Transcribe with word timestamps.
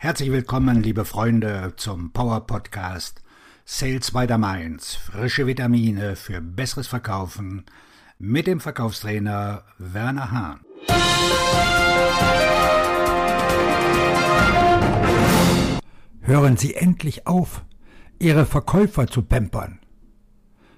Herzlich 0.00 0.30
willkommen, 0.30 0.80
liebe 0.80 1.04
Freunde, 1.04 1.72
zum 1.76 2.12
Power 2.12 2.46
Podcast 2.46 3.20
Sales 3.64 4.12
by 4.12 4.26
the 4.28 4.38
Mainz. 4.38 4.94
Frische 4.94 5.48
Vitamine 5.48 6.14
für 6.14 6.40
besseres 6.40 6.86
Verkaufen 6.86 7.64
mit 8.16 8.46
dem 8.46 8.60
Verkaufstrainer 8.60 9.64
Werner 9.78 10.30
Hahn. 10.30 10.60
Hören 16.20 16.56
Sie 16.56 16.76
endlich 16.76 17.26
auf, 17.26 17.64
Ihre 18.20 18.46
Verkäufer 18.46 19.08
zu 19.08 19.22
pampern. 19.22 19.80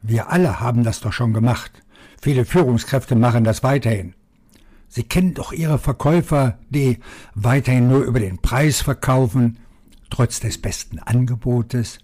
Wir 0.00 0.30
alle 0.30 0.58
haben 0.58 0.84
das 0.84 1.00
doch 1.00 1.12
schon 1.12 1.34
gemacht. 1.34 1.82
Viele 2.22 2.46
Führungskräfte 2.46 3.14
machen 3.14 3.44
das 3.44 3.62
weiterhin. 3.62 4.14
Sie 4.94 5.04
kennen 5.04 5.32
doch 5.32 5.52
Ihre 5.54 5.78
Verkäufer, 5.78 6.58
die 6.68 6.98
weiterhin 7.34 7.88
nur 7.88 8.02
über 8.02 8.20
den 8.20 8.42
Preis 8.42 8.82
verkaufen, 8.82 9.58
trotz 10.10 10.38
des 10.40 10.58
besten 10.58 10.98
Angebotes, 10.98 11.98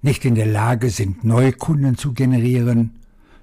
nicht 0.00 0.24
in 0.24 0.34
der 0.34 0.46
Lage 0.46 0.88
sind, 0.88 1.24
Neukunden 1.24 1.98
zu 1.98 2.14
generieren, 2.14 3.00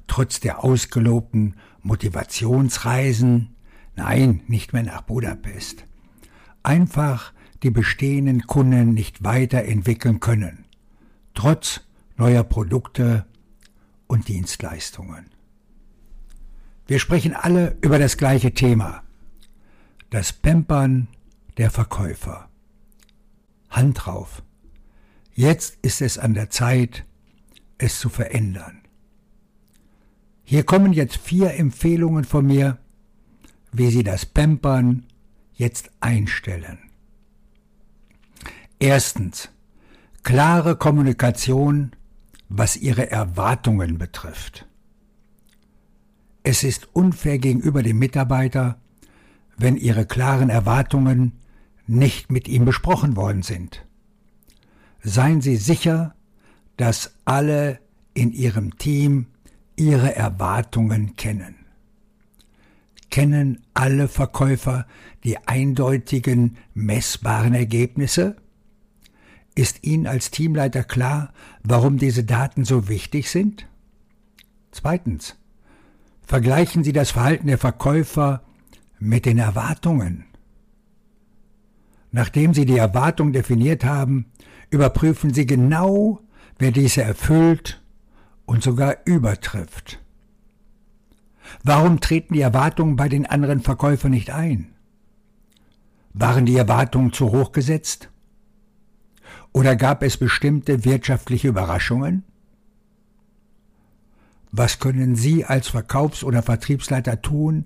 trotz 0.07 0.39
der 0.39 0.63
ausgelobten 0.63 1.55
Motivationsreisen, 1.83 3.53
nein, 3.95 4.41
nicht 4.47 4.73
mehr 4.73 4.81
nach 4.81 5.01
Budapest. 5.01 5.85
Einfach 6.63 7.31
die 7.61 7.69
bestehenden 7.69 8.47
Kunden 8.47 8.95
nicht 8.95 9.23
weiterentwickeln 9.23 10.19
können, 10.19 10.65
trotz 11.35 11.81
neuer 12.17 12.43
Produkte 12.43 13.27
und 14.07 14.29
Dienstleistungen. 14.29 15.27
Wir 16.85 16.99
sprechen 16.99 17.33
alle 17.33 17.77
über 17.81 17.97
das 17.97 18.17
gleiche 18.17 18.53
Thema. 18.53 19.03
Das 20.09 20.33
Pampern 20.33 21.07
der 21.57 21.71
Verkäufer. 21.71 22.49
Hand 23.69 24.05
drauf. 24.05 24.43
Jetzt 25.33 25.77
ist 25.81 26.01
es 26.01 26.17
an 26.17 26.33
der 26.33 26.49
Zeit, 26.49 27.05
es 27.77 27.99
zu 27.99 28.09
verändern. 28.09 28.81
Hier 30.43 30.63
kommen 30.63 30.93
jetzt 30.93 31.17
vier 31.17 31.55
Empfehlungen 31.55 32.25
von 32.25 32.45
mir, 32.45 32.77
wie 33.71 33.89
Sie 33.89 34.03
das 34.03 34.25
Pampern 34.25 35.05
jetzt 35.53 35.89
einstellen. 35.99 36.79
Erstens. 38.79 39.49
Klare 40.23 40.77
Kommunikation, 40.77 41.91
was 42.49 42.77
Ihre 42.77 43.09
Erwartungen 43.09 43.97
betrifft. 43.97 44.65
Es 46.43 46.63
ist 46.63 46.89
unfair 46.93 47.39
gegenüber 47.39 47.83
dem 47.83 47.99
Mitarbeiter, 47.99 48.77
wenn 49.57 49.77
Ihre 49.77 50.05
klaren 50.05 50.49
Erwartungen 50.49 51.39
nicht 51.87 52.31
mit 52.31 52.49
ihm 52.49 52.65
besprochen 52.65 53.15
worden 53.15 53.43
sind. 53.43 53.85
Seien 55.01 55.41
Sie 55.41 55.55
sicher, 55.55 56.15
dass 56.75 57.15
alle 57.23 57.79
in 58.13 58.33
Ihrem 58.33 58.77
Team 58.77 59.27
Ihre 59.77 60.15
Erwartungen 60.15 61.15
kennen. 61.15 61.55
Kennen 63.09 63.61
alle 63.73 64.07
Verkäufer 64.07 64.85
die 65.23 65.37
eindeutigen, 65.47 66.57
messbaren 66.73 67.53
Ergebnisse? 67.53 68.35
Ist 69.55 69.83
Ihnen 69.83 70.07
als 70.07 70.31
Teamleiter 70.31 70.83
klar, 70.83 71.31
warum 71.63 71.97
diese 71.97 72.23
Daten 72.23 72.65
so 72.65 72.89
wichtig 72.89 73.29
sind? 73.29 73.67
Zweitens. 74.71 75.37
Vergleichen 76.25 76.83
Sie 76.83 76.93
das 76.93 77.11
Verhalten 77.11 77.47
der 77.47 77.57
Verkäufer 77.57 78.41
mit 78.99 79.25
den 79.25 79.37
Erwartungen. 79.37 80.25
Nachdem 82.11 82.53
Sie 82.53 82.65
die 82.65 82.77
Erwartung 82.77 83.33
definiert 83.33 83.83
haben, 83.83 84.27
überprüfen 84.69 85.33
Sie 85.33 85.45
genau, 85.45 86.19
wer 86.57 86.71
diese 86.71 87.03
erfüllt 87.03 87.81
und 88.45 88.63
sogar 88.63 88.97
übertrifft. 89.05 89.99
Warum 91.63 91.99
treten 91.99 92.33
die 92.33 92.41
Erwartungen 92.41 92.95
bei 92.95 93.09
den 93.09 93.25
anderen 93.25 93.61
Verkäufern 93.61 94.11
nicht 94.11 94.29
ein? 94.29 94.73
Waren 96.13 96.45
die 96.45 96.55
Erwartungen 96.55 97.11
zu 97.11 97.31
hoch 97.31 97.51
gesetzt? 97.51 98.09
Oder 99.51 99.75
gab 99.75 100.03
es 100.03 100.17
bestimmte 100.17 100.85
wirtschaftliche 100.85 101.47
Überraschungen? 101.47 102.23
Was 104.55 104.77
können 104.77 105.15
Sie 105.15 105.45
als 105.45 105.67
Verkaufs- 105.69 106.23
oder 106.23 106.43
Vertriebsleiter 106.43 107.23
tun, 107.23 107.65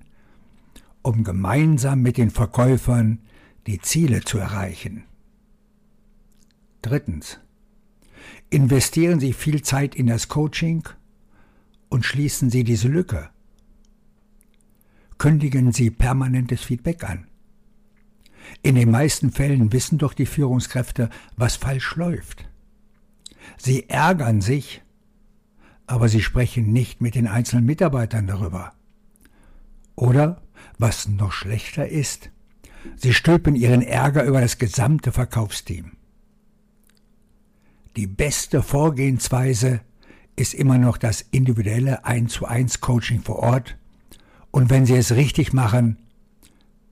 um 1.01 1.25
gemeinsam 1.25 2.01
mit 2.01 2.15
den 2.15 2.29
Verkäufern 2.29 3.19
die 3.67 3.79
Ziele 3.79 4.21
zu 4.21 4.37
erreichen? 4.37 5.03
Drittens. 6.81 7.41
Investieren 8.49 9.19
Sie 9.19 9.33
viel 9.33 9.63
Zeit 9.63 9.95
in 9.95 10.07
das 10.07 10.29
Coaching 10.29 10.87
und 11.89 12.05
schließen 12.05 12.49
Sie 12.49 12.63
diese 12.63 12.87
Lücke. 12.87 13.31
Kündigen 15.17 15.73
Sie 15.73 15.91
permanentes 15.91 16.61
Feedback 16.61 17.03
an. 17.03 17.27
In 18.61 18.75
den 18.75 18.91
meisten 18.91 19.33
Fällen 19.33 19.73
wissen 19.73 19.97
doch 19.97 20.13
die 20.13 20.25
Führungskräfte, 20.25 21.09
was 21.35 21.57
falsch 21.57 21.97
läuft. 21.97 22.47
Sie 23.57 23.89
ärgern 23.89 24.39
sich, 24.39 24.81
aber 25.87 26.09
sie 26.09 26.21
sprechen 26.21 26.71
nicht 26.71 27.01
mit 27.01 27.15
den 27.15 27.27
einzelnen 27.27 27.65
Mitarbeitern 27.65 28.27
darüber. 28.27 28.73
Oder, 29.95 30.41
was 30.77 31.07
noch 31.07 31.31
schlechter 31.31 31.87
ist, 31.87 32.29
sie 32.97 33.13
stülpen 33.13 33.55
ihren 33.55 33.81
Ärger 33.81 34.23
über 34.25 34.41
das 34.41 34.59
gesamte 34.59 35.11
Verkaufsteam. 35.11 35.93
Die 37.95 38.05
beste 38.05 38.61
Vorgehensweise 38.61 39.81
ist 40.35 40.53
immer 40.53 40.77
noch 40.77 40.97
das 40.97 41.21
individuelle 41.31 42.05
1 42.05 42.31
zu 42.31 42.45
1 42.45 42.79
Coaching 42.79 43.23
vor 43.23 43.37
Ort 43.37 43.75
und 44.51 44.69
wenn 44.69 44.85
Sie 44.85 44.95
es 44.95 45.15
richtig 45.15 45.51
machen, 45.51 45.97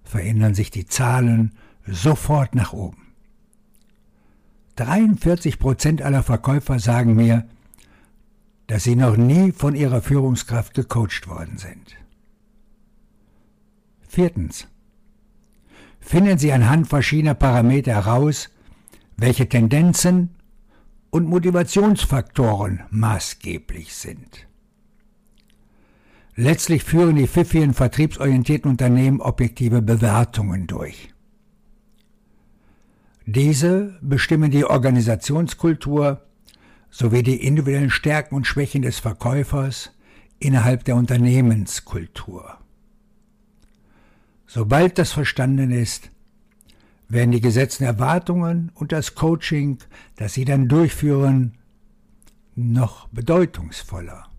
verändern 0.04 0.56
sich 0.56 0.72
die 0.72 0.86
Zahlen 0.86 1.52
sofort 1.86 2.56
nach 2.56 2.74
oben. 2.74 3.14
43 4.78 5.60
Prozent 5.60 6.02
aller 6.02 6.24
Verkäufer 6.24 6.80
sagen 6.80 7.16
mir, 7.16 7.48
dass 8.68 8.84
sie 8.84 8.96
noch 8.96 9.18
nie 9.18 9.52
von 9.52 9.76
ihrer 9.76 10.02
Führungskraft 10.02 10.74
gecoacht 10.74 11.28
worden 11.28 11.58
sind. 11.58 11.96
Viertens. 14.08 14.68
Finden 16.00 16.38
Sie 16.38 16.52
anhand 16.52 16.88
verschiedener 16.88 17.34
Parameter 17.34 17.94
heraus, 17.94 18.50
welche 19.18 19.50
Tendenzen 19.50 20.30
und 21.10 21.28
Motivationsfaktoren 21.28 22.84
maßgeblich 22.92 23.96
sind. 23.96 24.48
Letztlich 26.36 26.84
führen 26.84 27.16
die 27.16 27.28
pfiffigen 27.28 27.74
vertriebsorientierten 27.74 28.70
Unternehmen 28.70 29.22
objektive 29.22 29.82
Bewertungen 29.82 30.68
durch. 30.68 31.14
Diese 33.26 33.98
bestimmen 34.02 34.52
die 34.52 34.66
Organisationskultur 34.66 36.22
sowie 36.96 37.24
die 37.24 37.46
individuellen 37.46 37.90
Stärken 37.90 38.36
und 38.36 38.48
Schwächen 38.48 38.82
des 38.82 39.00
Verkäufers 39.00 39.92
innerhalb 40.40 40.86
der 40.86 40.96
Unternehmenskultur. 40.96 42.58
Sobald 44.48 44.98
das 44.98 45.12
verstanden 45.12 45.72
ist, 45.72 46.10
werden 47.10 47.32
die 47.32 47.42
gesetzten 47.42 47.84
Erwartungen 47.84 48.72
und 48.76 48.94
das 48.94 49.14
Coaching, 49.14 49.80
das 50.16 50.36
Sie 50.36 50.46
dann 50.46 50.70
durchführen, 50.70 51.58
noch 52.56 53.10
bedeutungsvoller. 53.10 54.30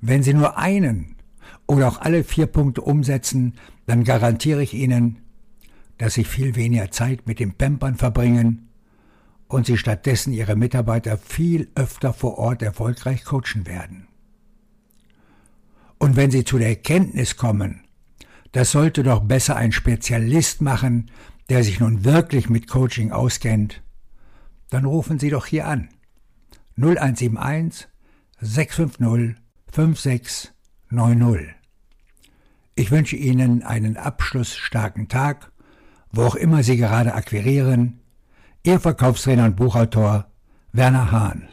Wenn 0.00 0.22
Sie 0.22 0.32
nur 0.32 0.56
einen 0.56 1.16
oder 1.66 1.86
auch 1.86 2.00
alle 2.00 2.24
vier 2.24 2.46
Punkte 2.46 2.80
umsetzen, 2.80 3.56
dann 3.84 4.04
garantiere 4.04 4.62
ich 4.62 4.72
Ihnen, 4.72 5.18
dass 5.98 6.14
Sie 6.14 6.24
viel 6.24 6.56
weniger 6.56 6.90
Zeit 6.90 7.26
mit 7.26 7.40
dem 7.40 7.52
Pampern 7.52 7.96
verbringen 7.96 8.69
und 9.50 9.66
sie 9.66 9.76
stattdessen 9.76 10.32
ihre 10.32 10.54
Mitarbeiter 10.54 11.18
viel 11.18 11.68
öfter 11.74 12.12
vor 12.12 12.38
Ort 12.38 12.62
erfolgreich 12.62 13.24
coachen 13.24 13.66
werden. 13.66 14.06
Und 15.98 16.14
wenn 16.14 16.30
sie 16.30 16.44
zu 16.44 16.56
der 16.56 16.68
Erkenntnis 16.68 17.36
kommen, 17.36 17.82
das 18.52 18.70
sollte 18.70 19.02
doch 19.02 19.20
besser 19.20 19.56
ein 19.56 19.72
Spezialist 19.72 20.62
machen, 20.62 21.10
der 21.48 21.64
sich 21.64 21.80
nun 21.80 22.04
wirklich 22.04 22.48
mit 22.48 22.68
Coaching 22.68 23.10
auskennt, 23.10 23.82
dann 24.70 24.84
rufen 24.84 25.18
Sie 25.18 25.30
doch 25.30 25.46
hier 25.46 25.66
an. 25.66 25.88
0171 26.76 27.88
650 28.40 29.36
5690. 29.72 31.54
Ich 32.76 32.90
wünsche 32.92 33.16
Ihnen 33.16 33.64
einen 33.64 33.96
abschlussstarken 33.96 35.08
Tag, 35.08 35.50
wo 36.12 36.22
auch 36.22 36.36
immer 36.36 36.62
Sie 36.62 36.76
gerade 36.76 37.14
akquirieren, 37.14 38.00
Ihr 38.62 38.78
Verkaufstrainer 38.78 39.46
und 39.46 39.56
Buchautor 39.56 40.26
Werner 40.72 41.10
Hahn. 41.10 41.48